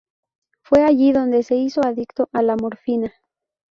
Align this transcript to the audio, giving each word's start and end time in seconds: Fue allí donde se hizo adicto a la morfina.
Fue 0.63 0.83
allí 0.83 1.11
donde 1.11 1.43
se 1.43 1.57
hizo 1.57 1.85
adicto 1.85 2.27
a 2.33 2.41
la 2.41 2.55
morfina. 2.55 3.13